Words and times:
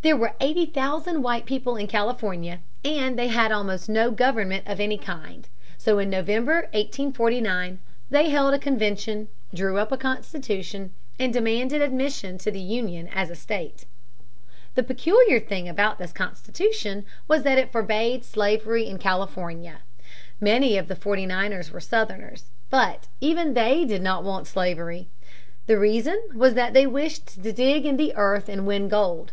There 0.00 0.16
were 0.16 0.32
eighty 0.40 0.64
thousand 0.66 1.22
white 1.22 1.44
people 1.46 1.76
in 1.76 1.86
California, 1.86 2.60
and 2.84 3.16
they 3.16 3.28
had 3.28 3.52
almost 3.52 3.88
no 3.88 4.10
government 4.10 4.66
of 4.66 4.80
any 4.80 4.98
kind. 4.98 5.46
So 5.78 6.00
in 6.00 6.10
November, 6.10 6.62
1849, 6.72 7.78
they 8.10 8.28
held 8.30 8.52
a 8.52 8.58
convention, 8.58 9.28
drew 9.54 9.76
up 9.78 9.92
a 9.92 9.96
constitution, 9.98 10.90
and 11.20 11.32
demanded 11.32 11.82
admission 11.82 12.38
the 12.38 12.58
Union 12.58 13.08
as 13.14 13.30
a 13.30 13.36
state. 13.36 13.84
The 14.74 14.82
peculiar 14.82 15.38
thing 15.38 15.68
about 15.68 15.98
this 15.98 16.12
constitution 16.12 17.04
was 17.28 17.42
that 17.44 17.58
it 17.58 17.70
forbade 17.70 18.24
slavery 18.24 18.86
in 18.86 18.98
California. 18.98 19.82
Many 20.40 20.76
of 20.78 20.88
the 20.88 20.96
Forty 20.96 21.26
Niners 21.26 21.70
were 21.70 21.78
Southerners. 21.80 22.46
But 22.70 23.06
even 23.20 23.52
they 23.54 23.84
did 23.84 24.02
not 24.02 24.24
want 24.24 24.48
slavery. 24.48 25.08
The 25.66 25.78
reason 25.78 26.20
was 26.34 26.54
that 26.54 26.72
they 26.72 26.86
wished 26.88 27.40
to 27.44 27.52
dig 27.52 27.86
in 27.86 27.98
the 27.98 28.12
earth 28.16 28.48
and 28.48 28.66
win 28.66 28.88
gold. 28.88 29.32